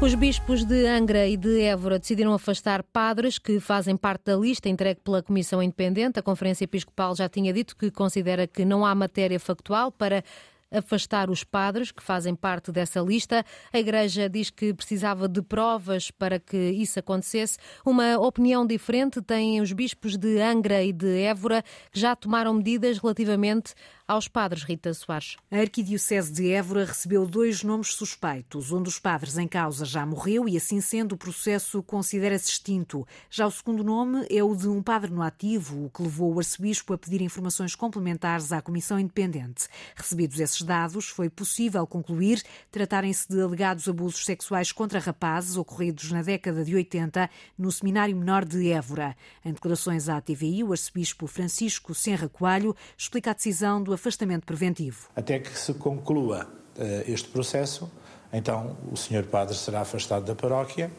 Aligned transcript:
Os 0.00 0.14
bispos 0.14 0.64
de 0.64 0.86
Angra 0.86 1.26
e 1.26 1.36
de 1.36 1.60
Évora 1.60 1.98
decidiram 1.98 2.32
afastar 2.32 2.84
padres 2.84 3.36
que 3.36 3.58
fazem 3.58 3.96
parte 3.96 4.26
da 4.26 4.36
lista 4.36 4.68
entregue 4.68 5.00
pela 5.00 5.24
Comissão 5.24 5.60
Independente. 5.60 6.20
A 6.20 6.22
Conferência 6.22 6.62
Episcopal 6.62 7.16
já 7.16 7.28
tinha 7.28 7.52
dito 7.52 7.76
que 7.76 7.90
considera 7.90 8.46
que 8.46 8.64
não 8.64 8.86
há 8.86 8.94
matéria 8.94 9.40
factual 9.40 9.90
para 9.90 10.22
afastar 10.70 11.30
os 11.30 11.42
padres 11.42 11.90
que 11.90 12.02
fazem 12.02 12.34
parte 12.34 12.70
dessa 12.70 13.00
lista. 13.00 13.44
A 13.72 13.78
Igreja 13.78 14.28
diz 14.28 14.50
que 14.50 14.72
precisava 14.72 15.28
de 15.28 15.42
provas 15.42 16.10
para 16.10 16.38
que 16.38 16.56
isso 16.56 16.98
acontecesse. 16.98 17.58
Uma 17.84 18.18
opinião 18.18 18.66
diferente 18.66 19.20
têm 19.20 19.60
os 19.60 19.72
bispos 19.72 20.16
de 20.16 20.40
Angra 20.40 20.82
e 20.82 20.92
de 20.92 21.22
Évora, 21.22 21.64
que 21.90 21.98
já 21.98 22.14
tomaram 22.14 22.54
medidas 22.54 22.98
relativamente 22.98 23.74
aos 24.08 24.26
padres, 24.26 24.62
Rita 24.62 24.94
Soares. 24.94 25.36
A 25.50 25.58
Arquidiocese 25.58 26.32
de 26.32 26.50
Évora 26.50 26.86
recebeu 26.86 27.26
dois 27.26 27.62
nomes 27.62 27.88
suspeitos. 27.88 28.72
Um 28.72 28.82
dos 28.82 28.98
padres 28.98 29.36
em 29.36 29.46
causa 29.46 29.84
já 29.84 30.06
morreu 30.06 30.48
e, 30.48 30.56
assim 30.56 30.80
sendo, 30.80 31.12
o 31.12 31.18
processo 31.18 31.82
considera-se 31.82 32.48
extinto. 32.48 33.06
Já 33.30 33.46
o 33.46 33.50
segundo 33.50 33.84
nome 33.84 34.26
é 34.30 34.42
o 34.42 34.56
de 34.56 34.66
um 34.66 34.82
padre 34.82 35.12
no 35.12 35.20
ativo, 35.20 35.84
o 35.84 35.90
que 35.90 36.02
levou 36.02 36.32
o 36.32 36.38
arcebispo 36.38 36.94
a 36.94 36.98
pedir 36.98 37.20
informações 37.20 37.74
complementares 37.74 38.50
à 38.50 38.62
Comissão 38.62 38.98
Independente. 38.98 39.68
Recebidos 39.94 40.40
esses 40.40 40.62
dados, 40.62 41.10
foi 41.10 41.28
possível 41.28 41.86
concluir 41.86 42.42
tratarem-se 42.70 43.28
de 43.28 43.38
alegados 43.42 43.86
abusos 43.90 44.24
sexuais 44.24 44.72
contra 44.72 44.98
rapazes 44.98 45.58
ocorridos 45.58 46.10
na 46.10 46.22
década 46.22 46.64
de 46.64 46.74
80 46.74 47.28
no 47.58 47.70
Seminário 47.70 48.16
Menor 48.16 48.46
de 48.46 48.70
Évora. 48.70 49.14
Em 49.44 49.52
declarações 49.52 50.08
à 50.08 50.18
TVI, 50.18 50.64
o 50.64 50.72
arcebispo 50.72 51.26
Francisco 51.26 51.94
Senra 51.94 52.26
Coelho 52.26 52.74
explica 52.96 53.32
a 53.32 53.34
decisão 53.34 53.82
do 53.82 53.97
afastamento 53.98 54.46
preventivo. 54.46 55.08
Até 55.14 55.38
que 55.38 55.56
se 55.58 55.74
conclua 55.74 56.46
uh, 56.76 57.10
este 57.10 57.28
processo, 57.28 57.90
então 58.32 58.76
o 58.90 58.96
senhor 58.96 59.24
padre 59.24 59.54
será 59.56 59.80
afastado 59.80 60.24
da 60.24 60.34
paróquia, 60.34 60.90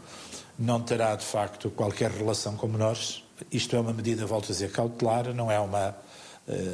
não 0.58 0.81
terá 0.81 1.16
de 1.16 1.25
facto 1.25 1.69
qualquer 1.72 2.11
relação 2.11 2.56
com 2.56 2.67
menores. 2.67 3.23
Isto 3.52 3.75
é 3.75 3.80
uma 3.80 3.94
medida, 3.94 4.25
volto 4.25 4.45
a 4.45 4.47
dizer, 4.47 4.72
cautelar, 4.72 5.33
não 5.33 5.50
é 5.50 5.59
uma 5.59 5.88
eh, 5.88 5.94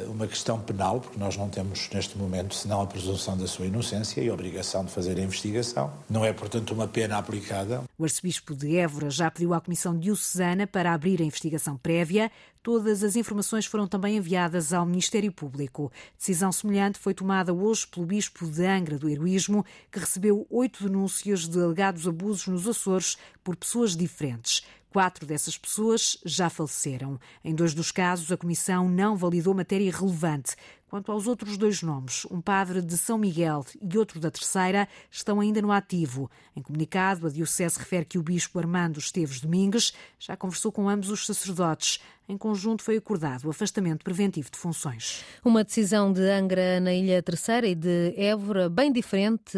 uma 0.08 0.26
questão 0.26 0.58
penal, 0.60 1.00
porque 1.00 1.18
nós 1.18 1.36
não 1.36 1.48
temos 1.48 1.88
neste 1.92 2.16
momento 2.16 2.54
senão 2.54 2.80
a 2.80 2.86
presunção 2.86 3.36
da 3.36 3.46
sua 3.46 3.66
inocência 3.66 4.20
e 4.20 4.28
a 4.28 4.34
obrigação 4.34 4.84
de 4.84 4.90
fazer 4.90 5.18
a 5.18 5.20
investigação. 5.20 5.92
Não 6.08 6.24
é, 6.24 6.32
portanto, 6.32 6.72
uma 6.72 6.88
pena 6.88 7.18
aplicada. 7.18 7.82
O 7.98 8.04
arcebispo 8.04 8.54
de 8.54 8.76
Évora 8.76 9.10
já 9.10 9.30
pediu 9.30 9.52
à 9.52 9.60
Comissão 9.60 9.98
Diocesana 9.98 10.66
para 10.66 10.92
abrir 10.92 11.20
a 11.20 11.24
investigação 11.24 11.76
prévia. 11.76 12.30
Todas 12.62 13.04
as 13.04 13.14
informações 13.14 13.64
foram 13.64 13.86
também 13.86 14.16
enviadas 14.16 14.72
ao 14.72 14.84
Ministério 14.84 15.30
Público. 15.30 15.92
Decisão 16.18 16.50
semelhante 16.50 16.98
foi 16.98 17.14
tomada 17.14 17.54
hoje 17.54 17.86
pelo 17.86 18.06
bispo 18.06 18.44
de 18.44 18.66
Angra 18.66 18.98
do 18.98 19.08
Heroísmo, 19.08 19.64
que 19.92 20.00
recebeu 20.00 20.46
oito 20.50 20.82
denúncias 20.82 21.46
de 21.46 21.60
alegados 21.60 22.08
abusos 22.08 22.48
nos 22.48 22.66
Açores 22.66 23.16
por 23.44 23.54
pessoas 23.54 23.94
diferentes. 23.94 24.64
Quatro 24.96 25.26
dessas 25.26 25.58
pessoas 25.58 26.16
já 26.24 26.48
faleceram. 26.48 27.20
Em 27.44 27.54
dois 27.54 27.74
dos 27.74 27.92
casos, 27.92 28.32
a 28.32 28.36
Comissão 28.38 28.88
não 28.88 29.14
validou 29.14 29.52
matéria 29.52 29.92
relevante. 29.92 30.56
Quanto 30.88 31.10
aos 31.10 31.26
outros 31.26 31.56
dois 31.56 31.82
nomes, 31.82 32.24
um 32.30 32.40
padre 32.40 32.80
de 32.80 32.96
São 32.96 33.18
Miguel 33.18 33.66
e 33.82 33.98
outro 33.98 34.20
da 34.20 34.30
Terceira, 34.30 34.88
estão 35.10 35.40
ainda 35.40 35.60
no 35.60 35.72
ativo. 35.72 36.30
Em 36.54 36.62
comunicado, 36.62 37.26
a 37.26 37.30
Diocese 37.30 37.78
refere 37.78 38.04
que 38.04 38.18
o 38.18 38.22
bispo 38.22 38.58
Armando 38.60 39.00
Esteves 39.00 39.40
Domingues 39.40 39.92
já 40.16 40.36
conversou 40.36 40.70
com 40.70 40.88
ambos 40.88 41.10
os 41.10 41.26
sacerdotes. 41.26 41.98
Em 42.28 42.36
conjunto, 42.36 42.82
foi 42.82 42.96
acordado 42.96 43.44
o 43.44 43.50
afastamento 43.50 44.02
preventivo 44.02 44.50
de 44.50 44.58
funções. 44.58 45.24
Uma 45.44 45.62
decisão 45.62 46.12
de 46.12 46.22
Angra 46.28 46.80
na 46.80 46.92
Ilha 46.92 47.22
Terceira 47.22 47.68
e 47.68 47.74
de 47.74 48.14
Évora, 48.16 48.68
bem 48.68 48.92
diferente 48.92 49.56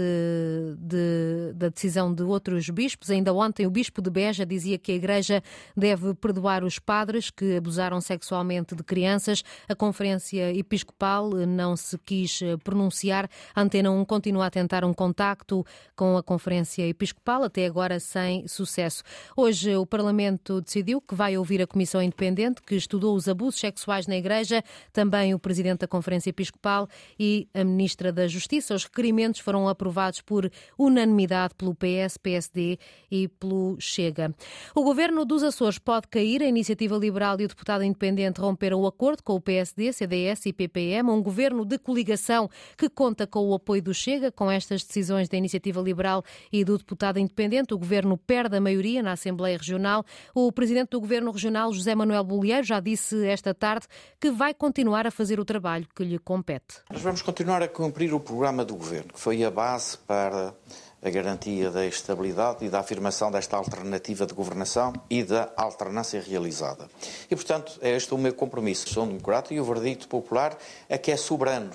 de, 0.78 1.54
da 1.54 1.70
decisão 1.70 2.12
de 2.12 2.22
outros 2.22 2.68
bispos. 2.68 3.10
Ainda 3.10 3.32
ontem, 3.32 3.66
o 3.66 3.70
bispo 3.70 4.02
de 4.02 4.10
Beja 4.10 4.44
dizia 4.44 4.76
que 4.76 4.92
a 4.92 4.94
Igreja 4.94 5.42
deve 5.74 6.12
perdoar 6.14 6.62
os 6.62 6.78
padres 6.78 7.30
que 7.30 7.56
abusaram 7.56 8.02
sexualmente 8.02 8.74
de 8.74 8.82
crianças. 8.82 9.42
A 9.66 9.74
Conferência 9.74 10.54
Episcopal 10.54 11.17
não 11.46 11.76
se 11.76 11.98
quis 11.98 12.40
pronunciar. 12.62 13.28
A 13.54 13.62
Antena 13.62 13.90
1 13.90 14.04
continua 14.04 14.46
a 14.46 14.50
tentar 14.50 14.84
um 14.84 14.94
contacto 14.94 15.64
com 15.96 16.16
a 16.16 16.22
Conferência 16.22 16.86
Episcopal, 16.86 17.42
até 17.42 17.66
agora 17.66 17.98
sem 18.00 18.46
sucesso. 18.46 19.02
Hoje, 19.36 19.76
o 19.76 19.86
Parlamento 19.86 20.60
decidiu 20.60 21.00
que 21.00 21.14
vai 21.14 21.36
ouvir 21.36 21.62
a 21.62 21.66
Comissão 21.66 22.02
Independente 22.02 22.62
que 22.62 22.74
estudou 22.74 23.14
os 23.14 23.28
abusos 23.28 23.60
sexuais 23.60 24.06
na 24.06 24.16
Igreja, 24.16 24.62
também 24.92 25.34
o 25.34 25.38
Presidente 25.38 25.80
da 25.80 25.88
Conferência 25.88 26.30
Episcopal 26.30 26.88
e 27.18 27.48
a 27.54 27.64
Ministra 27.64 28.12
da 28.12 28.26
Justiça. 28.26 28.74
Os 28.74 28.84
requerimentos 28.84 29.40
foram 29.40 29.68
aprovados 29.68 30.20
por 30.20 30.50
unanimidade 30.78 31.54
pelo 31.54 31.74
PS, 31.74 32.16
PSD 32.18 32.78
e 33.10 33.28
pelo 33.28 33.76
Chega. 33.80 34.34
O 34.74 34.82
Governo 34.82 35.24
dos 35.24 35.42
Açores 35.42 35.78
pode 35.78 36.08
cair. 36.08 36.42
A 36.42 36.46
Iniciativa 36.46 36.96
Liberal 36.96 37.40
e 37.40 37.44
o 37.44 37.48
deputado 37.48 37.82
independente 37.84 38.40
romperam 38.40 38.80
o 38.80 38.86
acordo 38.86 39.22
com 39.22 39.34
o 39.34 39.40
PSD, 39.40 39.92
CDS 39.92 40.46
e 40.46 40.52
PPM, 40.52 41.07
um 41.12 41.22
governo 41.22 41.64
de 41.64 41.78
coligação 41.78 42.48
que 42.76 42.88
conta 42.88 43.26
com 43.26 43.40
o 43.48 43.54
apoio 43.54 43.82
do 43.82 43.94
Chega. 43.94 44.30
Com 44.30 44.50
estas 44.50 44.84
decisões 44.84 45.28
da 45.28 45.36
Iniciativa 45.36 45.80
Liberal 45.80 46.24
e 46.52 46.64
do 46.64 46.78
deputado 46.78 47.18
independente, 47.18 47.74
o 47.74 47.78
governo 47.78 48.16
perde 48.16 48.56
a 48.56 48.60
maioria 48.60 49.02
na 49.02 49.12
Assembleia 49.12 49.56
Regional. 49.56 50.04
O 50.34 50.50
presidente 50.52 50.90
do 50.90 51.00
governo 51.00 51.30
regional, 51.30 51.72
José 51.72 51.94
Manuel 51.94 52.24
Bolívar, 52.24 52.62
já 52.62 52.80
disse 52.80 53.26
esta 53.26 53.54
tarde 53.54 53.86
que 54.20 54.30
vai 54.30 54.54
continuar 54.54 55.06
a 55.06 55.10
fazer 55.10 55.40
o 55.40 55.44
trabalho 55.44 55.86
que 55.94 56.04
lhe 56.04 56.18
compete. 56.18 56.76
Nós 56.90 57.02
vamos 57.02 57.22
continuar 57.22 57.62
a 57.62 57.68
cumprir 57.68 58.12
o 58.14 58.20
programa 58.20 58.64
do 58.64 58.76
Governo, 58.76 59.12
que 59.12 59.20
foi 59.20 59.44
a 59.44 59.50
base 59.50 59.98
para 59.98 60.54
a 61.02 61.10
garantia 61.10 61.70
da 61.70 61.86
estabilidade 61.86 62.64
e 62.64 62.68
da 62.68 62.80
afirmação 62.80 63.30
desta 63.30 63.56
alternativa 63.56 64.26
de 64.26 64.34
governação 64.34 64.92
e 65.08 65.22
da 65.22 65.52
alternância 65.56 66.20
realizada. 66.20 66.88
E, 67.30 67.36
portanto, 67.36 67.78
é 67.80 67.94
este 67.96 68.12
o 68.12 68.18
meu 68.18 68.34
compromisso. 68.34 68.88
Sou 68.88 69.04
um 69.04 69.08
democrata 69.08 69.54
e 69.54 69.60
o 69.60 69.64
verdicto 69.64 70.08
popular 70.08 70.56
é 70.88 70.98
que 70.98 71.10
é 71.10 71.16
soberano. 71.16 71.70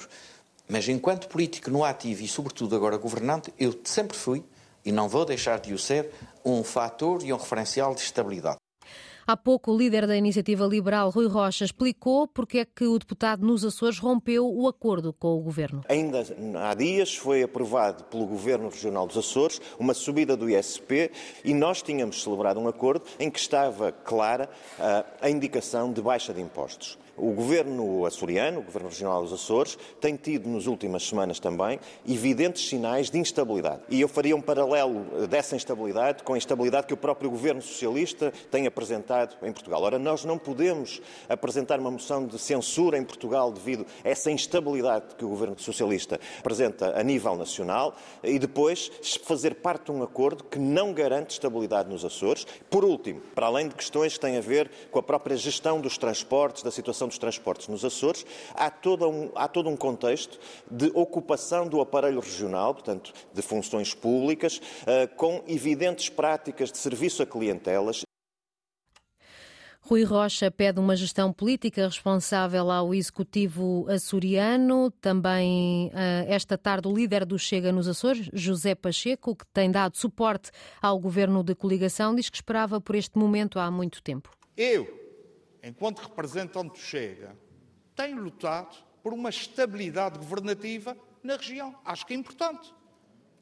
Mas, 0.68 0.88
enquanto 0.88 1.28
político 1.28 1.70
no 1.70 1.84
ativo 1.84 2.24
e, 2.24 2.28
sobretudo, 2.28 2.76
agora 2.76 2.98
governante, 2.98 3.54
eu 3.60 3.80
sempre 3.84 4.18
fui, 4.18 4.44
e 4.86 4.92
não 4.92 5.08
vou 5.08 5.26
deixar 5.26 5.60
de 5.60 5.74
o 5.74 5.80
ser, 5.80 6.12
um 6.44 6.64
fator 6.64 7.24
e 7.24 7.32
um 7.32 7.38
referencial 7.38 7.96
de 7.96 8.02
estabilidade. 8.02 8.63
Há 9.26 9.38
pouco, 9.38 9.72
o 9.72 9.78
líder 9.78 10.06
da 10.06 10.18
iniciativa 10.18 10.66
liberal, 10.66 11.10
Rui 11.10 11.28
Rocha, 11.28 11.64
explicou 11.64 12.28
porque 12.28 12.60
é 12.60 12.66
que 12.66 12.86
o 12.86 13.00
deputado 13.00 13.46
nos 13.46 13.64
Açores 13.64 13.98
rompeu 13.98 14.46
o 14.54 14.68
acordo 14.68 15.14
com 15.14 15.38
o 15.38 15.40
governo. 15.40 15.82
Ainda 15.88 16.26
há 16.60 16.74
dias 16.74 17.16
foi 17.16 17.42
aprovado 17.42 18.04
pelo 18.06 18.26
governo 18.26 18.68
regional 18.68 19.08
dos 19.08 19.18
Açores 19.18 19.62
uma 19.80 19.94
subida 19.94 20.36
do 20.36 20.50
ISP 20.50 21.10
e 21.46 21.54
nós 21.54 21.82
tínhamos 21.82 22.22
celebrado 22.22 22.60
um 22.60 22.68
acordo 22.68 23.06
em 23.18 23.32
que 23.32 23.40
estava 23.40 23.94
clara 23.94 24.50
ah, 24.78 25.06
a 25.22 25.30
indicação 25.30 25.94
de 25.94 26.02
baixa 26.02 26.34
de 26.34 26.42
impostos. 26.42 26.98
O 27.16 27.32
governo 27.32 28.08
açoriano, 28.08 28.60
o 28.60 28.64
governo 28.64 28.90
regional 28.90 29.22
dos 29.22 29.32
Açores, 29.32 29.78
tem 30.02 30.16
tido 30.16 30.50
nas 30.50 30.66
últimas 30.66 31.08
semanas 31.08 31.40
também 31.40 31.80
evidentes 32.08 32.68
sinais 32.68 33.12
de 33.12 33.20
instabilidade. 33.20 33.82
E 33.88 34.02
eu 34.02 34.08
faria 34.08 34.36
um 34.36 34.42
paralelo 34.42 35.28
dessa 35.28 35.56
instabilidade 35.56 36.24
com 36.24 36.34
a 36.34 36.38
instabilidade 36.38 36.88
que 36.88 36.94
o 36.94 36.98
próprio 36.98 37.30
governo 37.30 37.62
socialista 37.62 38.34
tem 38.50 38.66
apresentado 38.66 39.36
em 39.46 39.52
Portugal. 39.52 39.84
Ora, 39.84 40.00
nós 40.00 40.26
não 40.26 40.40
podemos 40.40 41.02
apresentar 41.30 41.80
uma 41.80 41.92
moção 41.92 42.26
de 42.26 42.40
censura 42.40 42.98
em 42.98 43.04
Portugal 43.04 43.52
devido 43.52 43.86
a 44.04 44.10
essa 44.10 44.32
instabilidade 44.32 45.14
que 45.16 45.24
o 45.24 45.30
governo 45.30 45.60
socialista 45.60 46.20
apresenta 46.40 47.00
a 47.00 47.04
nível 47.04 47.36
nacional 47.36 47.96
e 48.24 48.40
depois 48.40 48.92
fazer 49.24 49.56
parte 49.56 49.86
de 49.86 49.92
um 49.92 50.02
acordo 50.02 50.44
que 50.44 50.58
não 50.58 50.92
garante 50.92 51.34
estabilidade 51.34 51.90
nos 51.90 52.04
Açores. 52.04 52.48
Por 52.72 52.84
último, 52.84 53.22
para 53.36 53.46
além 53.46 53.68
de 53.68 53.76
questões 53.76 54.14
que 54.14 54.20
têm 54.20 54.38
a 54.38 54.42
ver 54.42 54.72
com 54.90 54.98
a 54.98 55.04
própria 55.04 55.38
gestão 55.38 55.80
dos 55.80 55.96
transportes, 55.96 56.64
da 56.64 56.72
situação 56.72 57.03
dos 57.08 57.18
transportes 57.18 57.68
nos 57.68 57.84
Açores, 57.86 58.26
há 58.54 58.70
todo 58.70 59.10
um, 59.10 59.32
há 59.36 59.48
todo 59.48 59.70
um 59.70 59.76
contexto 59.76 60.40
de 60.70 60.92
ocupação 60.94 61.68
do 61.68 61.82
aparelho 61.82 62.20
regional, 62.20 62.74
portanto, 62.74 63.14
de 63.34 63.42
funções 63.42 63.94
públicas, 63.94 64.58
uh, 64.58 65.16
com 65.16 65.44
evidentes 65.48 66.10
práticas 66.10 66.72
de 66.72 66.78
serviço 66.78 67.24
a 67.24 67.26
clientelas 67.26 68.04
Rui 69.86 70.06
Rocha 70.06 70.50
pede 70.50 70.80
uma 70.80 70.96
gestão 70.96 71.34
política 71.34 71.86
responsável 71.86 72.72
ao 72.72 72.94
executivo 72.94 73.86
açoriano. 73.90 74.90
Também 75.02 75.92
eh, 75.94 76.26
esta 76.30 76.58
tarde 76.58 76.88
o 76.88 76.96
líder 76.96 77.26
do 77.26 77.38
Chega 77.38 77.70
nos 77.70 77.86
Açores, 77.86 78.30
José 78.32 78.76
Pacheco, 78.76 79.36
que 79.36 79.46
tem 79.48 79.70
dado 79.70 79.98
suporte 79.98 80.52
ao 80.82 80.98
governo 80.98 81.44
de 81.44 81.54
coligação, 81.54 82.16
diz 82.16 82.30
que 82.30 82.38
esperava 82.38 82.80
por 82.80 82.96
este 82.96 83.18
momento 83.18 83.60
há 83.60 83.70
muito 83.70 84.02
tempo. 84.02 84.32
Eu 84.56 85.03
enquanto 85.64 86.00
representante 86.00 86.80
Chega, 86.80 87.36
tem 87.96 88.14
lutado 88.14 88.76
por 89.02 89.14
uma 89.14 89.30
estabilidade 89.30 90.20
governativa 90.20 90.98
na 91.24 91.38
região. 91.38 91.76
Acho 91.86 92.06
que 92.06 92.14
é 92.14 92.18
importante. 92.18 92.74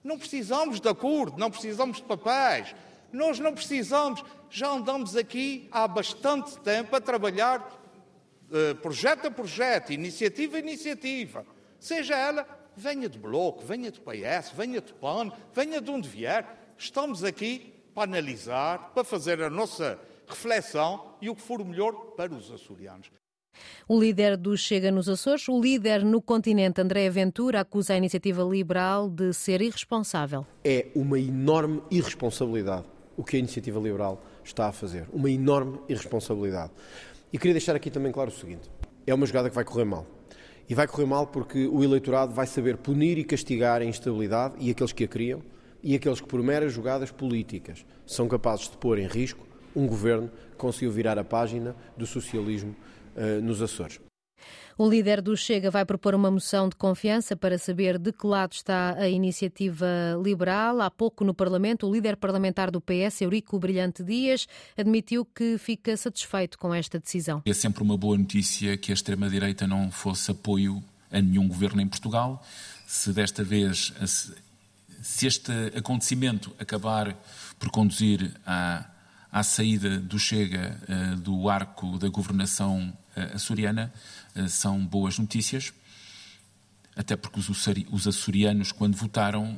Não 0.03 0.18
precisamos 0.18 0.79
de 0.79 0.88
acordo, 0.88 1.38
não 1.38 1.51
precisamos 1.51 1.97
de 1.97 2.03
papéis, 2.03 2.75
nós 3.12 3.39
não 3.39 3.53
precisamos. 3.53 4.23
Já 4.50 4.69
andamos 4.69 5.15
aqui 5.15 5.68
há 5.71 5.88
bastante 5.88 6.57
tempo 6.59 6.95
a 6.95 7.01
trabalhar 7.01 7.59
uh, 7.62 8.75
projeto 8.75 9.27
a 9.27 9.31
projeto, 9.31 9.91
iniciativa 9.91 10.57
a 10.57 10.59
iniciativa. 10.59 11.45
Seja 11.79 12.15
ela, 12.15 12.47
venha 12.75 13.09
de 13.09 13.18
Bloco, 13.18 13.63
venha 13.63 13.91
de 13.91 14.00
PS, 14.00 14.51
venha 14.56 14.81
de 14.81 14.94
PAN, 14.94 15.31
venha 15.53 15.81
de 15.81 15.89
onde 15.89 16.07
vier. 16.07 16.45
estamos 16.77 17.23
aqui 17.23 17.73
para 17.94 18.03
analisar, 18.03 18.91
para 18.94 19.03
fazer 19.03 19.41
a 19.41 19.50
nossa 19.50 20.00
reflexão 20.31 21.16
e 21.22 21.30
o 21.30 21.36
que 21.36 21.42
for 21.42 21.62
o 21.62 21.66
melhor 21.66 21.94
para 22.16 22.33
os 22.33 22.51
açorianos. 22.51 23.10
O 23.88 24.00
líder 24.00 24.38
do 24.38 24.57
Chega 24.57 24.89
nos 24.92 25.10
Açores, 25.10 25.48
o 25.48 25.62
líder 25.62 26.04
no 26.04 26.22
continente, 26.22 26.81
André 26.81 27.10
Ventura, 27.10 27.60
acusa 27.60 27.94
a 27.94 27.98
iniciativa 27.98 28.42
liberal 28.44 29.10
de 29.10 29.33
ser 29.33 29.62
irresponsável. 29.62 30.45
É 30.63 30.88
uma 30.95 31.19
enorme 31.19 31.83
irresponsabilidade 31.92 32.86
o 33.22 33.24
que 33.24 33.36
a 33.36 33.39
iniciativa 33.39 33.80
liberal 33.80 34.24
está 34.44 34.68
a 34.68 34.72
fazer. 34.72 35.06
Uma 35.13 35.30
enorme 35.30 35.80
irresponsabilidade. 35.88 36.72
E 37.31 37.38
queria 37.38 37.54
deixar 37.54 37.75
aqui 37.75 37.89
também 37.89 38.12
claro 38.12 38.30
o 38.30 38.33
seguinte: 38.33 38.69
é 39.06 39.13
uma 39.13 39.25
jogada 39.25 39.50
que 39.50 39.56
vai 39.56 39.63
correr 39.63 39.86
mal. 39.86 40.06
E 40.68 40.74
vai 40.74 40.88
correr 40.88 41.06
mal 41.06 41.28
porque 41.28 41.68
o 41.68 41.83
eleitorado 41.83 42.33
vai 42.33 42.48
saber 42.48 42.78
punir 42.78 43.18
e 43.18 43.24
castigar 43.24 43.81
a 43.81 43.86
instabilidade 43.86 44.56
e 44.60 44.72
aqueles 44.72 44.94
que 44.94 45.04
a 45.04 45.07
criam 45.07 45.42
e 45.83 45.95
aqueles 45.95 46.22
que, 46.22 46.28
por 46.28 46.42
meras 46.42 46.72
jogadas 46.72 47.12
políticas, 47.12 47.86
são 48.06 48.28
capazes 48.28 48.69
de 48.69 48.78
pôr 48.78 49.00
em 49.00 49.07
risco 49.07 49.45
um 49.75 49.88
governo 49.88 50.29
que 50.51 50.57
conseguiu 50.57 50.91
virar 50.91 51.18
a 51.18 51.23
página 51.23 51.75
do 51.97 52.06
socialismo 52.06 52.75
uh, 53.15 53.41
nos 53.41 53.62
Açores. 53.62 54.00
O 54.77 54.89
líder 54.89 55.21
do 55.21 55.35
Chega 55.38 55.69
vai 55.69 55.85
propor 55.85 56.15
uma 56.15 56.31
moção 56.31 56.68
de 56.68 56.75
confiança 56.75 57.35
para 57.35 57.57
saber 57.57 58.00
de 58.00 58.12
que 58.12 58.25
lado 58.25 58.53
está 58.53 58.95
a 58.97 59.07
iniciativa 59.07 59.85
liberal. 60.23 60.81
Há 60.81 60.89
pouco 60.89 61.23
no 61.23 61.33
Parlamento, 61.33 61.88
o 61.88 61.94
líder 61.94 62.15
parlamentar 62.15 62.71
do 62.71 62.81
PS, 62.81 63.21
Eurico 63.21 63.59
Brilhante 63.59 64.03
Dias, 64.03 64.47
admitiu 64.75 65.23
que 65.23 65.57
fica 65.57 65.95
satisfeito 65.95 66.57
com 66.57 66.73
esta 66.73 66.97
decisão. 66.97 67.44
É 67.45 67.53
sempre 67.53 67.83
uma 67.83 67.97
boa 67.97 68.18
notícia 68.18 68.75
que 68.77 68.91
a 68.91 68.95
extrema-direita 68.95 69.68
não 69.68 69.91
fosse 69.91 70.31
apoio 70.31 70.81
a 71.12 71.21
nenhum 71.21 71.47
governo 71.47 71.81
em 71.81 71.88
Portugal. 71.88 72.44
Se 72.88 73.13
desta 73.13 73.44
vez, 73.44 73.94
se 75.03 75.27
este 75.27 75.51
acontecimento 75.75 76.51
acabar 76.57 77.15
por 77.59 77.69
conduzir 77.69 78.31
à, 78.45 78.85
à 79.31 79.44
saída 79.44 79.98
do 80.00 80.19
Chega 80.19 80.78
eh, 80.88 81.16
do 81.16 81.50
arco 81.50 81.98
da 81.98 82.10
governação 82.10 82.95
eh, 83.16 83.31
açoriana, 83.33 83.94
eh, 84.36 84.48
são 84.48 84.86
boas 84.86 85.18
notícias, 85.18 85.74
até 86.94 87.16
porque 87.16 87.39
os 87.39 88.07
açorianos, 88.07 88.74
quando 88.74 88.98
votaram, 88.98 89.57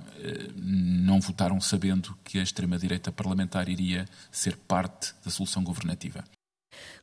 não 0.55 1.19
votaram 1.19 1.59
sabendo 1.59 2.15
que 2.23 2.37
a 2.37 2.43
extrema-direita 2.43 3.11
parlamentar 3.11 3.67
iria 3.67 4.07
ser 4.31 4.55
parte 4.55 5.15
da 5.25 5.31
solução 5.31 5.63
governativa. 5.63 6.23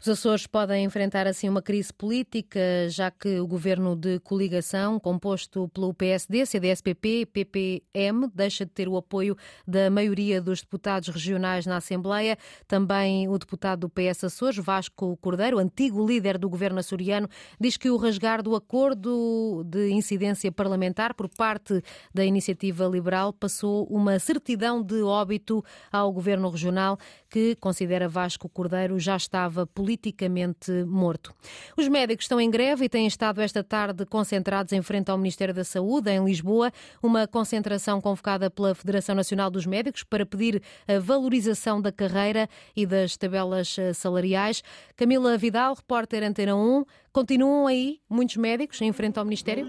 Os 0.01 0.09
Açores 0.09 0.47
podem 0.47 0.85
enfrentar 0.85 1.27
assim 1.27 1.49
uma 1.49 1.63
crise 1.63 1.93
política, 1.93 2.61
já 2.89 3.11
que 3.11 3.41
o 3.41 3.47
governo 3.47 3.95
de 3.95 4.19
coligação, 4.21 4.99
composto 4.99 5.69
pelo 5.69 5.93
PSD, 5.95 6.47
CDS-PP 6.47 7.21
e 7.21 7.27
PPM, 7.27 8.29
deixa 8.35 8.65
de 8.65 8.73
ter 8.73 8.89
o 8.89 8.97
apoio 8.97 9.37
da 9.67 9.91
maioria 9.91 10.41
dos 10.41 10.61
deputados 10.61 11.09
regionais 11.09 11.67
na 11.67 11.77
Assembleia. 11.77 12.37
Também 12.67 13.29
o 13.29 13.39
deputado 13.39 13.81
do 13.81 13.89
PS 13.89 14.25
Açores, 14.25 14.57
Vasco 14.59 15.17
Cordeiro, 15.19 15.59
antigo 15.59 16.07
líder 16.07 16.39
do 16.39 16.49
governo 16.49 16.79
açoriano, 16.79 17.29
diz 17.59 17.77
que 17.77 17.91
o 17.91 17.97
rasgar 17.97 18.43
do 18.43 18.55
acordo 18.55 19.65
de 19.65 19.91
incidência 19.91 20.51
parlamentar 20.53 21.15
por 21.15 21.29
parte 21.29 21.83
da 22.15 22.25
iniciativa 22.25 22.87
liberal 22.87 23.33
passou 23.33 23.87
uma 23.87 24.19
certidão 24.19 24.83
de 24.83 25.03
óbito 25.03 25.65
ao 25.91 26.13
governo 26.13 26.49
regional, 26.51 26.99
que 27.29 27.57
considera 27.57 28.09
Vasco 28.09 28.49
Cordeiro 28.49 28.99
já 28.99 29.17
estava 29.17 29.60
politicamente 29.67 30.71
morto. 30.85 31.35
Os 31.77 31.89
médicos 31.89 32.25
estão 32.25 32.41
em 32.41 32.51
greve 32.51 32.85
e 32.85 32.89
têm 32.89 33.07
estado 33.07 33.41
esta 33.41 33.63
tarde 33.63 34.05
concentrados 34.07 34.73
em 34.73 34.83
frente 34.83 35.11
ao 35.11 35.19
Ministério 35.19 35.55
da 35.55 35.65
Saúde, 35.65 36.11
em 36.11 36.25
Lisboa, 36.25 36.73
uma 37.03 37.27
concentração 37.27 38.01
convocada 38.01 38.51
pela 38.51 38.75
Federação 38.75 39.15
Nacional 39.15 39.51
dos 39.51 39.67
Médicos 39.67 40.03
para 40.03 40.27
pedir 40.27 40.63
a 40.87 40.99
valorização 40.99 41.81
da 41.81 41.93
carreira 41.93 42.49
e 42.77 42.87
das 42.87 43.17
tabelas 43.17 43.79
eh, 43.79 43.93
salariais. 43.93 44.63
Camila 44.97 45.37
Vidal, 45.37 45.75
repórter 45.75 46.23
Antena 46.23 46.57
1, 46.57 46.85
continuam 47.13 47.67
aí 47.67 48.01
muitos 48.09 48.37
médicos 48.37 48.81
em 48.81 48.93
frente 48.93 49.19
ao 49.19 49.25
Ministério? 49.25 49.69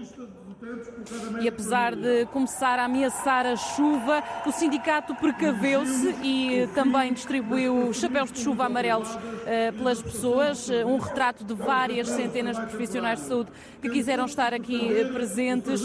E 1.40 1.48
apesar 1.48 1.94
de 1.94 2.26
começar 2.26 2.78
a 2.78 2.84
ameaçar 2.84 3.46
a 3.46 3.56
chuva, 3.56 4.22
o 4.46 4.52
sindicato 4.52 5.14
precaveu-se 5.14 6.08
e 6.22 6.68
também 6.74 7.12
distribuiu 7.12 7.92
chapéus 7.92 8.32
de 8.32 8.40
chuva 8.40 8.66
amarelos 8.66 9.08
uh, 9.10 9.72
pelas 9.76 10.00
pessoas, 10.00 10.68
uh, 10.68 10.86
um 10.86 10.98
retrato 10.98 11.44
de 11.44 11.54
várias 11.54 12.08
centenas 12.08 12.58
de 12.58 12.66
profissionais 12.66 13.20
de 13.20 13.26
saúde 13.26 13.50
que 13.80 13.90
quiseram 13.90 14.24
estar 14.26 14.54
aqui 14.54 14.76
uh, 14.76 15.12
presentes, 15.12 15.82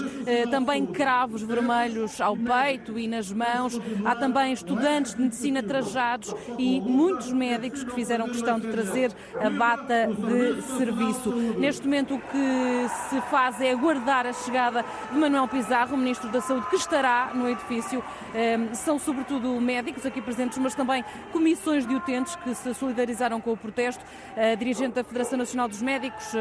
também 0.51 0.85
cravos 0.85 1.41
vermelhos 1.41 2.19
ao 2.21 2.35
peito 2.35 2.99
e 2.99 3.07
nas 3.07 3.31
mãos, 3.31 3.79
há 4.05 4.15
também 4.15 4.53
estudantes 4.53 5.15
de 5.15 5.21
medicina 5.21 5.63
trajados 5.63 6.33
e 6.57 6.79
muitos 6.81 7.31
médicos 7.31 7.83
que 7.83 7.91
fizeram 7.91 8.27
questão 8.27 8.59
de 8.59 8.67
trazer 8.67 9.11
a 9.39 9.49
bata 9.49 10.07
de 10.07 10.61
serviço. 10.77 11.31
Neste 11.57 11.83
momento 11.83 12.15
o 12.15 12.19
que 12.19 12.87
se 13.09 13.21
faz 13.29 13.59
é 13.61 13.71
aguardar 13.71 14.25
a 14.25 14.33
chegada 14.33 14.76
chegada 14.77 14.85
de 15.11 15.17
Manuel 15.17 15.47
Pizarro, 15.47 15.97
Ministro 15.97 16.29
da 16.29 16.41
Saúde, 16.41 16.67
que 16.69 16.75
estará 16.75 17.31
no 17.33 17.49
edifício. 17.49 18.03
Ehm, 18.33 18.73
são 18.73 18.99
sobretudo 18.99 19.59
médicos 19.61 20.05
aqui 20.05 20.21
presentes, 20.21 20.57
mas 20.57 20.75
também 20.75 21.03
comissões 21.31 21.85
de 21.87 21.95
utentes 21.95 22.35
que 22.35 22.53
se 22.53 22.73
solidarizaram 22.73 23.39
com 23.39 23.53
o 23.53 23.57
protesto. 23.57 24.03
A 24.35 24.55
dirigente 24.55 24.95
da 24.95 25.03
Federação 25.03 25.37
Nacional 25.37 25.67
dos 25.67 25.81
Médicos, 25.81 26.33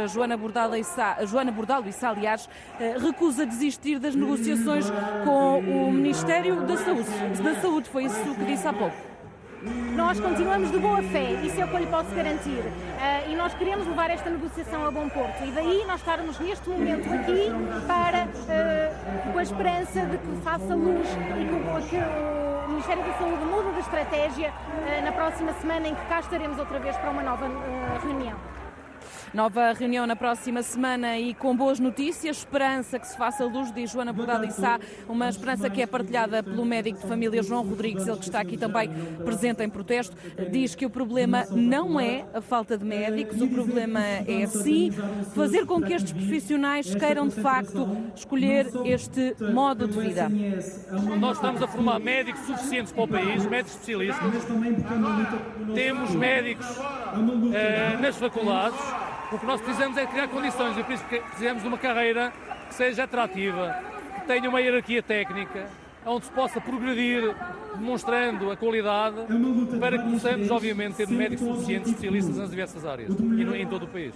e 0.78 0.84
Sá, 0.84 1.24
Joana 1.24 1.52
Bordalo 1.52 1.88
e 1.88 1.92
Sá, 1.92 2.10
aliás, 2.10 2.48
eh, 2.80 2.96
recusa 2.98 3.46
desistir 3.46 3.98
das 3.98 4.14
negociações 4.14 4.86
com 5.24 5.58
o 5.60 5.92
Ministério 5.92 6.62
da 6.62 6.76
Saúde. 6.76 7.08
Da 7.42 7.54
Saúde 7.60 7.88
foi 7.88 8.04
isso 8.04 8.34
que 8.34 8.44
disse 8.44 8.66
há 8.66 8.72
pouco. 8.72 9.15
Nós 9.94 10.20
continuamos 10.20 10.70
de 10.70 10.78
boa 10.78 11.02
fé, 11.02 11.32
isso 11.42 11.60
é 11.60 11.64
o 11.64 11.68
que 11.68 11.74
eu 11.74 11.80
lhe 11.80 11.86
posso 11.86 12.14
garantir. 12.14 12.60
Uh, 12.60 13.30
e 13.30 13.36
nós 13.36 13.54
queremos 13.54 13.86
levar 13.86 14.10
esta 14.10 14.30
negociação 14.30 14.84
a 14.86 14.90
bom 14.90 15.08
porto. 15.08 15.42
E 15.44 15.50
daí 15.50 15.84
nós 15.86 16.00
estarmos 16.00 16.38
neste 16.38 16.68
momento 16.68 17.12
aqui 17.12 17.50
para, 17.86 18.24
uh, 18.24 19.32
com 19.32 19.38
a 19.38 19.42
esperança 19.42 20.00
de 20.06 20.18
que 20.18 20.42
faça 20.42 20.74
luz 20.74 21.08
e 21.08 21.44
que, 21.44 21.88
que 21.88 21.96
o 21.96 22.68
Ministério 22.68 23.02
da 23.04 23.12
Saúde 23.14 23.44
mude 23.44 23.72
de 23.72 23.80
estratégia 23.80 24.50
uh, 24.52 25.04
na 25.04 25.12
próxima 25.12 25.52
semana 25.54 25.88
em 25.88 25.94
que 25.94 26.04
cá 26.06 26.20
estaremos 26.20 26.58
outra 26.58 26.78
vez 26.78 26.96
para 26.96 27.10
uma 27.10 27.22
nova 27.22 27.46
reunião. 28.02 28.36
Nova 29.34 29.72
reunião 29.72 30.06
na 30.06 30.16
próxima 30.16 30.62
semana 30.62 31.18
e 31.18 31.34
com 31.34 31.56
boas 31.56 31.78
notícias. 31.78 32.38
Esperança 32.38 32.98
que 32.98 33.06
se 33.06 33.16
faça 33.16 33.44
luz, 33.44 33.72
diz 33.72 33.90
Joana 33.90 34.12
Bordal 34.12 34.50
Sá, 34.50 34.78
uma 35.08 35.28
esperança 35.28 35.68
que 35.68 35.82
é 35.82 35.86
partilhada 35.86 36.42
pelo 36.42 36.64
médico 36.64 37.00
de 37.00 37.06
família 37.06 37.42
João 37.42 37.62
Rodrigues, 37.62 38.06
ele 38.06 38.16
que 38.18 38.24
está 38.24 38.40
aqui 38.40 38.56
também 38.56 38.88
presente 39.24 39.62
em 39.62 39.68
protesto. 39.68 40.16
Diz 40.50 40.74
que 40.74 40.86
o 40.86 40.90
problema 40.90 41.44
não 41.50 41.98
é 41.98 42.24
a 42.34 42.40
falta 42.40 42.78
de 42.78 42.84
médicos, 42.84 43.40
o 43.40 43.48
problema 43.48 44.00
é 44.00 44.46
sim 44.46 44.90
fazer 45.34 45.66
com 45.66 45.80
que 45.82 45.92
estes 45.92 46.12
profissionais 46.12 46.94
queiram 46.94 47.28
de 47.28 47.40
facto 47.40 47.88
escolher 48.14 48.70
este 48.84 49.34
modo 49.52 49.86
de 49.86 49.98
vida. 49.98 50.28
Nós 51.18 51.36
estamos 51.36 51.62
a 51.62 51.68
formar 51.68 51.98
médicos 51.98 52.40
suficientes 52.42 52.92
para 52.92 53.04
o 53.04 53.08
país, 53.08 53.46
médicos 53.46 53.72
especialistas. 53.72 54.46
Temos 55.74 56.10
médicos 56.14 56.66
uh, 56.76 58.00
nas 58.00 58.16
faculdades 58.16 58.78
o 59.32 59.38
que 59.38 59.46
nós 59.46 59.60
precisamos 59.60 59.96
é 59.96 60.06
criar 60.06 60.28
condições, 60.28 60.78
e 60.78 60.84
por 60.84 60.92
isso 60.92 61.04
precisamos 61.04 61.62
de 61.62 61.68
uma 61.68 61.78
carreira 61.78 62.32
que 62.68 62.74
seja 62.74 63.04
atrativa, 63.04 63.76
que 64.14 64.26
tenha 64.26 64.48
uma 64.48 64.60
hierarquia 64.60 65.02
técnica, 65.02 65.66
onde 66.04 66.26
se 66.26 66.30
possa 66.30 66.60
progredir 66.60 67.34
demonstrando 67.76 68.50
a 68.50 68.56
qualidade 68.56 69.16
para 69.78 69.98
que 69.98 70.10
possamos, 70.10 70.50
obviamente, 70.50 70.94
ter 70.94 71.08
médicos 71.08 71.46
suficientes 71.46 71.90
especialistas 71.90 72.36
nas 72.36 72.50
diversas 72.50 72.84
áreas 72.84 73.12
e 73.12 73.62
em 73.62 73.66
todo 73.66 73.84
o 73.84 73.88
país. 73.88 74.12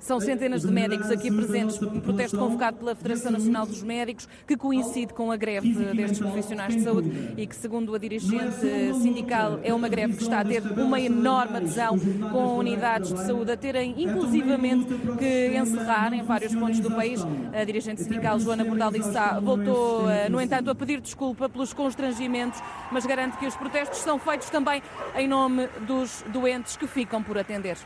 São 0.00 0.20
centenas 0.20 0.62
de 0.62 0.72
médicos 0.72 1.10
aqui 1.10 1.30
presentes 1.30 1.80
um 1.82 2.00
protesto 2.00 2.36
convocado 2.36 2.78
pela 2.78 2.94
Federação 2.94 3.32
Nacional 3.32 3.66
dos 3.66 3.82
Médicos, 3.82 4.28
que 4.46 4.56
coincide 4.56 5.12
com 5.12 5.30
a 5.30 5.36
greve 5.36 5.72
destes 5.94 6.18
profissionais 6.18 6.74
de 6.74 6.82
saúde 6.82 7.34
e 7.36 7.46
que, 7.46 7.54
segundo 7.54 7.94
a 7.94 7.98
dirigente 7.98 8.94
sindical, 9.00 9.60
é 9.62 9.72
uma 9.72 9.88
greve 9.88 10.14
que 10.14 10.22
está 10.22 10.40
a 10.40 10.44
ter 10.44 10.62
uma 10.62 11.00
enorme 11.00 11.56
adesão, 11.56 11.98
com 12.30 12.58
unidades 12.58 13.12
de 13.12 13.24
saúde 13.24 13.52
a 13.52 13.56
terem, 13.56 13.94
inclusivamente, 14.02 14.86
que 15.18 15.56
encerrar 15.56 16.12
em 16.12 16.22
vários 16.22 16.54
pontos 16.54 16.80
do 16.80 16.90
país. 16.90 17.20
A 17.52 17.64
dirigente 17.64 18.02
sindical, 18.02 18.38
Joana 18.38 18.64
Bordal 18.64 18.92
Sá, 19.02 19.40
voltou, 19.40 20.08
eh, 20.08 20.28
no 20.28 20.40
entanto, 20.40 20.70
a 20.70 20.74
pedir 20.74 21.00
desculpa 21.00 21.48
pelos 21.48 21.72
constrangimentos, 21.72 22.60
mas 22.90 23.01
garante 23.06 23.36
que 23.36 23.46
os 23.46 23.56
protestos 23.56 23.98
são 23.98 24.18
feitos 24.18 24.50
também 24.50 24.82
em 25.16 25.28
nome 25.28 25.66
dos 25.80 26.24
doentes 26.28 26.76
que 26.76 26.86
ficam 26.86 27.22
por 27.22 27.38
atender. 27.38 27.76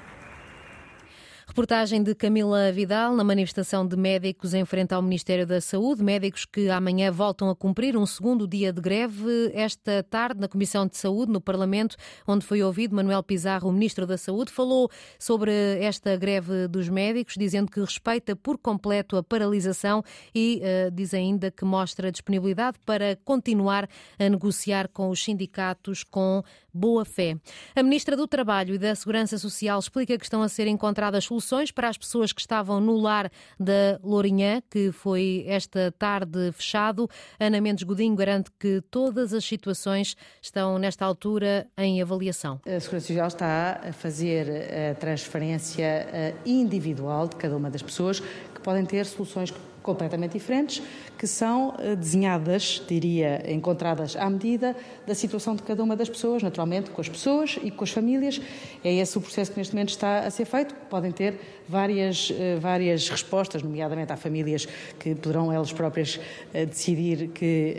Reportagem 1.57 2.03
de 2.03 2.15
Camila 2.15 2.71
Vidal 2.71 3.15
na 3.15 3.25
manifestação 3.25 3.89
de 3.89 3.97
médicos 3.97 4.53
em 4.53 4.67
frente 4.67 4.93
ao 4.93 5.01
Ministério 5.01 5.47
da 5.47 5.59
Saúde, 5.59 6.05
médicos 6.05 6.45
que 6.45 6.69
amanhã 6.69 7.11
voltam 7.11 7.49
a 7.49 7.57
cumprir 7.57 7.97
um 7.97 8.05
segundo 8.05 8.47
dia 8.47 8.71
de 8.71 8.79
greve. 8.79 9.51
Esta 9.55 10.03
tarde, 10.03 10.39
na 10.39 10.49
Comissão 10.49 10.87
de 10.87 10.99
Saúde, 10.99 11.33
no 11.33 11.41
Parlamento, 11.41 11.97
onde 12.29 12.45
foi 12.45 12.63
ouvido 12.63 12.95
Manuel 12.95 13.23
Pizarro, 13.23 13.71
o 13.71 13.73
Ministro 13.73 14.07
da 14.07 14.19
Saúde, 14.19 14.53
falou 14.53 14.91
sobre 15.19 15.51
esta 15.81 16.15
greve 16.15 16.69
dos 16.69 16.91
médicos, 16.91 17.37
dizendo 17.39 17.71
que 17.71 17.81
respeita 17.81 18.37
por 18.37 18.59
completo 18.59 19.17
a 19.17 19.23
paralisação 19.23 20.05
e 20.35 20.61
uh, 20.61 20.91
diz 20.91 21.15
ainda 21.15 21.51
que 21.51 21.65
mostra 21.65 22.13
disponibilidade 22.13 22.77
para 22.85 23.17
continuar 23.25 23.89
a 24.19 24.29
negociar 24.29 24.89
com 24.89 25.09
os 25.09 25.25
sindicatos 25.25 26.05
com 26.05 26.45
boa 26.77 27.05
fé. 27.05 27.37
A 27.75 27.83
Ministra 27.83 28.17
do 28.17 28.27
Trabalho 28.29 28.75
e 28.75 28.79
da 28.79 28.95
Segurança 28.95 29.39
Social 29.39 29.79
explica 29.79 30.19
que 30.19 30.25
estão 30.25 30.43
a 30.43 30.49
ser 30.49 30.67
encontradas 30.67 31.25
soluções 31.25 31.71
para 31.71 31.89
as 31.89 31.97
pessoas 31.97 32.33
que 32.33 32.41
estavam 32.41 32.81
no 32.81 32.97
lar 32.97 33.31
da 33.59 33.99
Lourinhã, 34.03 34.63
que 34.71 34.93
foi 34.93 35.45
esta 35.49 35.93
tarde 35.99 36.53
fechado. 36.53 37.09
Ana 37.41 37.61
Mendes 37.61 37.85
Godinho 37.85 38.15
garante 38.15 38.51
que 38.59 38.83
todas 38.91 39.33
as 39.33 39.45
situações 39.45 40.17
estão, 40.43 40.79
nesta 40.79 41.05
altura, 41.05 41.67
em 41.79 42.03
avaliação. 42.03 42.61
A 42.67 42.79
Segurança 42.79 43.07
Social 43.07 43.29
está 43.29 43.81
a 43.89 43.93
fazer 43.93 44.47
a 44.93 44.95
transferência 44.95 45.85
eh, 45.85 46.35
individual 46.45 47.29
de 47.29 47.37
cada 47.37 47.57
uma 47.57 47.71
das 47.71 47.83
pessoas 47.83 48.21
que 48.21 48.61
podem 48.63 48.85
ter 48.85 49.07
soluções 49.07 49.51
completamente 49.87 50.33
diferentes, 50.33 50.83
que 51.17 51.27
são 51.27 51.75
eh, 51.79 51.95
desenhadas, 51.95 52.83
diria, 52.87 53.43
encontradas 53.51 54.17
à 54.17 54.29
medida 54.29 54.77
da 55.07 55.15
situação 55.15 55.55
de 55.55 55.63
cada 55.63 55.83
uma 55.83 55.97
das 55.97 56.09
pessoas, 56.09 56.43
naturalmente 56.43 56.91
com 56.91 57.01
as 57.01 57.09
pessoas 57.09 57.59
e 57.63 57.71
com 57.71 57.85
as 57.85 57.91
famílias. 57.91 58.41
É 58.85 58.93
esse 58.93 59.17
o 59.17 59.21
processo 59.21 59.53
que 59.53 59.59
neste 59.59 59.73
momento 59.73 59.91
está 59.91 60.19
a 60.19 60.31
ser 60.31 60.45
feito. 60.45 60.75
Podem 60.91 61.13
ter 61.13 61.39
várias, 61.69 62.33
eh, 62.37 62.59
várias 62.61 63.09
respostas, 63.09 63.63
nomeadamente 63.63 64.13
há 64.13 64.17
famílias 64.17 64.67
que 64.99 65.15
poderão 65.15 65.53
elas 65.53 65.73
próprias 65.73 66.21
eh, 66.53 66.67
decidir 66.67 67.29
que 67.29 67.77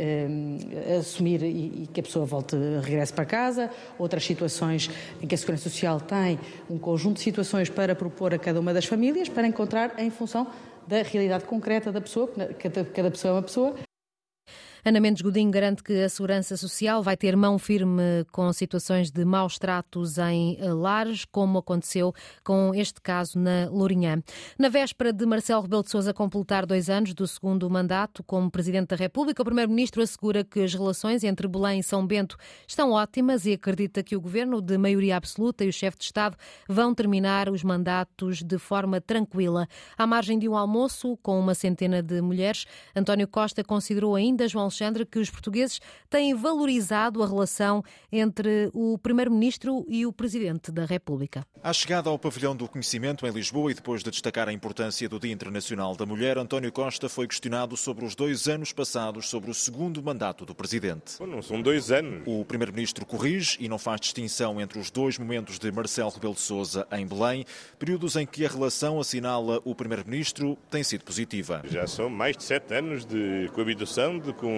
assumir 0.98 1.44
e, 1.44 1.84
e 1.84 1.90
que 1.92 2.00
a 2.00 2.04
pessoa 2.04 2.26
volte, 2.26 2.56
regresse 2.82 3.12
para 3.12 3.26
casa, 3.26 3.70
outras 4.00 4.26
situações 4.26 4.90
em 5.22 5.28
que 5.28 5.36
a 5.36 5.38
Segurança 5.38 5.70
Social 5.70 6.00
tem 6.00 6.40
um 6.70 6.78
conjunto 6.78 7.18
de 7.18 7.24
situações 7.24 7.70
para 7.70 7.94
propor 7.94 8.34
a 8.34 8.40
cada 8.40 8.60
uma 8.60 8.74
das 8.74 8.86
famílias 8.86 9.28
para 9.28 9.46
encontrar 9.46 10.00
em 10.00 10.10
função 10.10 10.48
da 10.88 11.02
realidade 11.04 11.44
concreta 11.44 11.92
da 11.92 12.00
pessoa, 12.00 12.32
cada, 12.58 12.86
cada 12.86 13.12
pessoa 13.12 13.32
é 13.32 13.36
uma 13.36 13.42
pessoa, 13.44 13.76
Ana 14.86 15.00
Mendes 15.00 15.22
Godinho 15.22 15.52
garante 15.52 15.84
que 15.84 16.04
a 16.04 16.10
Segurança 16.10 16.56
Social 16.56 17.02
vai 17.02 17.18
ter 17.18 17.36
mão 17.36 17.58
firme 17.58 18.26
com 18.32 18.52
situações 18.54 19.12
de 19.12 19.26
maus 19.26 19.58
tratos 19.58 20.18
em 20.18 20.58
lares, 20.62 21.26
como 21.26 21.58
aconteceu 21.60 22.14
com 22.44 22.74
este 22.74 23.02
caso 23.02 23.40
na 23.40 23.68
Lourinhã. 23.70 24.22
Na 24.58 24.70
véspera 24.70 25.12
de 25.12 25.26
Marcelo 25.26 25.62
Rebelo 25.62 25.84
de 25.84 25.90
Sousa 25.90 26.14
completar 26.14 26.66
dois 26.66 26.90
anos 26.90 27.14
do 27.14 27.28
segundo 27.28 27.70
mandato 27.70 28.24
como 28.24 28.52
Presidente 28.52 28.90
da 28.90 28.96
República, 28.96 29.42
o 29.42 29.46
Primeiro-Ministro 29.46 30.02
assegura 30.02 30.44
que 30.44 30.62
as 30.62 30.74
relações 30.74 31.24
entre 31.24 31.48
Belém 31.48 31.80
e 31.80 31.84
São 31.84 32.06
Bento 32.06 32.38
estão 32.68 32.92
ótimas 32.92 33.46
e 33.46 33.54
acredita 33.54 34.04
que 34.04 34.16
o 34.16 34.22
Governo 34.22 34.62
de 34.62 34.78
maioria 34.78 35.18
absoluta 35.18 35.66
e 35.66 35.70
o 35.70 35.74
chefe 35.74 35.98
de 35.98 36.06
Estado 36.06 36.38
vão 36.68 36.94
terminar 36.94 37.50
os 37.50 37.64
mandatos 37.64 38.44
de 38.44 38.58
forma 38.58 39.02
tranquila. 39.02 39.68
À 39.98 40.06
margem 40.06 40.38
de 40.38 40.48
um 40.48 40.56
almoço 40.56 41.18
com 41.22 41.40
uma 41.40 41.56
centena 41.56 42.02
de 42.02 42.22
mulheres, 42.22 42.66
António 42.96 43.28
Costa 43.28 43.64
considerou 43.64 44.16
ainda 44.16 44.48
João 44.48 44.67
Alexandre, 44.68 45.06
que 45.06 45.20
os 45.20 45.30
portugueses 45.30 45.80
têm 46.10 46.34
valorizado 46.34 47.24
a 47.24 47.28
relação 47.28 47.84
entre 48.12 48.70
o 48.74 48.98
Primeiro-Ministro 48.98 49.86
e 49.88 50.06
o 50.06 50.14
Presidente 50.14 50.72
da 50.72 50.86
República. 50.86 51.46
À 51.64 51.74
chegada 51.74 52.10
ao 52.10 52.20
Pavilhão 52.20 52.56
do 52.56 52.68
Conhecimento 52.68 53.26
em 53.26 53.32
Lisboa 53.32 53.72
e 53.72 53.74
depois 53.74 54.04
de 54.04 54.12
destacar 54.12 54.48
a 54.48 54.54
importância 54.54 55.10
do 55.10 55.20
Dia 55.20 55.34
Internacional 55.34 55.96
da 55.96 56.06
Mulher, 56.06 56.38
António 56.38 56.72
Costa 56.72 57.10
foi 57.10 57.28
questionado 57.28 57.76
sobre 57.76 58.06
os 58.06 58.16
dois 58.16 58.48
anos 58.48 58.72
passados 58.72 59.28
sobre 59.30 59.50
o 59.50 59.54
segundo 59.54 60.02
mandato 60.02 60.46
do 60.46 60.56
Presidente. 60.56 61.22
não 61.22 61.42
são 61.42 61.62
dois 61.62 61.92
anos. 61.92 62.24
O 62.26 62.46
Primeiro-Ministro 62.46 63.06
corrige 63.06 63.58
e 63.60 63.68
não 63.68 63.78
faz 63.78 64.02
distinção 64.02 64.62
entre 64.62 64.80
os 64.80 64.92
dois 64.92 65.18
momentos 65.18 65.60
de 65.60 65.72
Marcelo 65.72 66.10
Rebelo 66.10 66.34
de 66.34 66.42
Sousa 66.42 66.88
em 66.92 67.06
Belém, 67.06 67.46
períodos 67.78 68.16
em 68.16 68.26
que 68.26 68.46
a 68.46 68.50
relação, 68.50 69.00
assinala 69.00 69.62
o 69.66 69.76
Primeiro-Ministro, 69.76 70.58
tem 70.70 70.84
sido 70.84 71.04
positiva. 71.04 71.62
Já 71.66 71.88
são 71.88 72.10
mais 72.10 72.36
de 72.38 72.44
sete 72.44 72.74
anos 72.74 73.06
de 73.06 73.50
coabitação, 73.54 74.20
de 74.20 74.34
com 74.34 74.57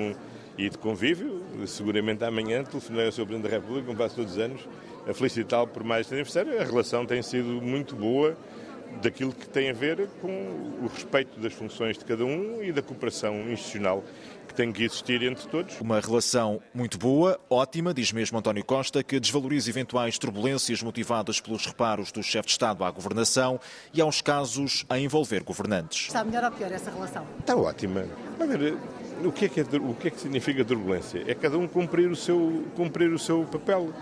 e 0.57 0.69
de 0.69 0.77
convívio. 0.77 1.41
Seguramente 1.65 2.23
amanhã 2.23 2.63
telefonei 2.63 3.05
ao 3.05 3.11
Sr. 3.11 3.25
Presidente 3.25 3.49
da 3.49 3.57
República, 3.57 3.87
como 3.87 3.97
faço 3.97 4.15
todos 4.15 4.33
os 4.33 4.37
anos, 4.37 4.67
a 5.07 5.13
felicitá-lo 5.13 5.67
por 5.67 5.83
mais 5.83 6.01
este 6.01 6.13
aniversário. 6.13 6.59
A 6.59 6.63
relação 6.63 7.05
tem 7.05 7.21
sido 7.21 7.61
muito 7.61 7.95
boa 7.95 8.35
daquilo 9.01 9.31
que 9.31 9.47
tem 9.47 9.69
a 9.69 9.73
ver 9.73 10.07
com 10.21 10.29
o 10.83 10.89
respeito 10.93 11.39
das 11.39 11.53
funções 11.53 11.97
de 11.97 12.05
cada 12.05 12.25
um 12.25 12.61
e 12.61 12.71
da 12.71 12.81
cooperação 12.81 13.35
institucional 13.49 14.03
que 14.47 14.53
tem 14.55 14.71
que 14.71 14.83
existir 14.83 15.21
entre 15.21 15.47
todos. 15.47 15.79
Uma 15.79 15.99
relação 15.99 16.59
muito 16.73 16.97
boa, 16.97 17.39
ótima, 17.49 17.93
diz 17.93 18.11
mesmo 18.11 18.37
António 18.37 18.65
Costa, 18.65 19.03
que 19.03 19.19
desvaloriza 19.19 19.69
eventuais 19.69 20.17
turbulências 20.17 20.81
motivadas 20.81 21.39
pelos 21.39 21.67
reparos 21.67 22.11
do 22.11 22.23
chefe 22.23 22.47
de 22.47 22.53
Estado 22.53 22.83
à 22.83 22.89
governação 22.89 23.59
e 23.93 24.01
aos 24.01 24.21
casos 24.21 24.85
a 24.89 24.97
envolver 24.97 25.43
governantes. 25.43 26.07
Está 26.07 26.23
melhor 26.23 26.45
ou 26.45 26.51
pior 26.51 26.71
essa 26.71 26.89
relação? 26.89 27.25
Está 27.39 27.55
ótima. 27.55 28.05
A 28.39 28.45
ver, 28.45 28.75
o 29.25 29.31
que, 29.31 29.45
é 29.45 29.49
que 29.49 29.59
é, 29.59 29.63
o 29.63 29.93
que 29.93 30.07
é 30.07 30.11
que 30.11 30.19
significa 30.19 30.63
turbulência? 30.63 31.23
É 31.27 31.33
cada 31.33 31.57
um 31.57 31.67
cumprir 31.67 32.09
o 32.09 32.15
seu, 32.15 32.63
cumprir 32.75 33.11
o 33.11 33.19
seu 33.19 33.43
papel. 33.45 33.93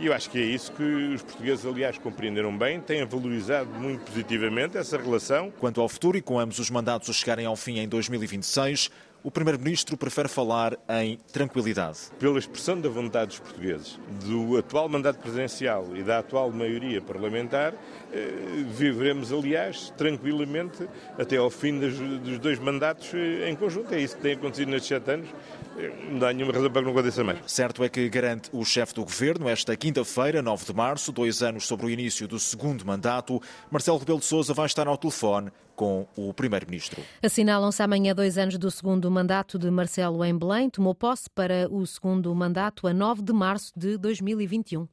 E 0.00 0.06
eu 0.06 0.12
acho 0.12 0.30
que 0.30 0.38
é 0.38 0.44
isso 0.44 0.70
que 0.72 0.82
os 0.82 1.22
portugueses, 1.22 1.66
aliás, 1.66 1.98
compreenderam 1.98 2.56
bem, 2.56 2.80
têm 2.80 3.04
valorizado 3.04 3.68
muito 3.70 4.04
positivamente 4.04 4.78
essa 4.78 4.96
relação. 4.96 5.52
Quanto 5.58 5.80
ao 5.80 5.88
futuro 5.88 6.16
e 6.16 6.22
com 6.22 6.38
ambos 6.38 6.60
os 6.60 6.70
mandatos 6.70 7.16
chegarem 7.16 7.46
ao 7.46 7.56
fim 7.56 7.78
em 7.78 7.88
2026, 7.88 8.90
o 9.22 9.30
Primeiro-Ministro 9.30 9.96
prefere 9.96 10.28
falar 10.28 10.78
em 10.88 11.18
tranquilidade. 11.32 11.98
Pela 12.18 12.38
expressão 12.38 12.80
da 12.80 12.88
vontade 12.88 13.28
dos 13.28 13.40
portugueses, 13.40 13.98
do 14.24 14.56
atual 14.56 14.88
mandato 14.88 15.18
presidencial 15.18 15.86
e 15.94 16.02
da 16.02 16.18
atual 16.18 16.50
maioria 16.50 17.00
parlamentar, 17.00 17.74
eh, 18.12 18.64
viveremos, 18.68 19.32
aliás, 19.32 19.92
tranquilamente 19.96 20.88
até 21.18 21.36
ao 21.36 21.50
fim 21.50 21.78
dos 21.78 22.38
dois 22.38 22.58
mandatos 22.58 23.12
eh, 23.12 23.50
em 23.50 23.56
conjunto. 23.56 23.92
É 23.92 24.00
isso 24.00 24.16
que 24.16 24.22
tem 24.22 24.32
acontecido 24.34 24.70
nestes 24.70 24.88
sete 24.88 25.10
anos. 25.10 25.28
Eh, 25.76 25.92
não 26.10 26.26
há 26.26 26.32
nenhuma 26.32 26.52
razão 26.52 26.70
para 26.70 26.82
que 26.82 26.86
não 26.86 26.92
aconteça 26.92 27.24
mais. 27.24 27.38
Certo 27.46 27.82
é 27.82 27.88
que 27.88 28.08
garante 28.08 28.48
o 28.52 28.64
chefe 28.64 28.94
do 28.94 29.04
governo, 29.04 29.48
esta 29.48 29.76
quinta-feira, 29.76 30.40
9 30.40 30.64
de 30.64 30.74
março, 30.74 31.12
dois 31.12 31.42
anos 31.42 31.66
sobre 31.66 31.86
o 31.86 31.90
início 31.90 32.28
do 32.28 32.38
segundo 32.38 32.86
mandato, 32.86 33.42
Marcelo 33.70 33.98
Rebelo 33.98 34.20
de 34.20 34.24
Sousa 34.24 34.54
vai 34.54 34.66
estar 34.66 34.86
ao 34.86 34.96
telefone 34.96 35.50
com 35.78 36.08
o 36.16 36.34
Primeiro-Ministro. 36.34 37.00
Assinalam-se 37.22 37.80
amanhã 37.80 38.12
dois 38.12 38.36
anos 38.36 38.58
do 38.58 38.68
segundo 38.68 39.08
mandato 39.08 39.56
de 39.56 39.70
Marcelo 39.70 40.24
em 40.24 40.36
Belém. 40.36 40.68
Tomou 40.68 40.92
posse 40.92 41.30
para 41.30 41.68
o 41.70 41.86
segundo 41.86 42.34
mandato 42.34 42.88
a 42.88 42.92
9 42.92 43.22
de 43.22 43.32
março 43.32 43.72
de 43.76 43.96
2021. 43.96 44.88